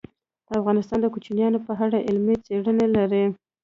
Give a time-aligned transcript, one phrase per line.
[0.59, 3.23] افغانستان د کوچیان په اړه علمي څېړنې لري.